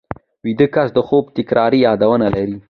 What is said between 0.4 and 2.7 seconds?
ویده کس د خوب تکراري یادونه لري